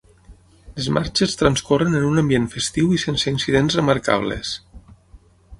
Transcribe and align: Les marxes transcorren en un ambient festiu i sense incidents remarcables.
Les 0.77 0.87
marxes 0.97 1.35
transcorren 1.41 1.99
en 1.99 2.07
un 2.07 2.21
ambient 2.23 2.49
festiu 2.55 2.97
i 2.97 2.99
sense 3.05 3.37
incidents 3.37 3.81
remarcables. 3.81 4.59